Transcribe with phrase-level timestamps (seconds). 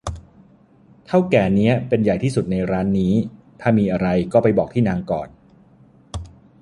[1.05, 3.13] เถ้าแก่เนี้ยเป็นใหญ่ที่สุดในร้านนี้
[3.61, 5.27] ถ้ามีอะไรก็ไปบอกที่นางก่อน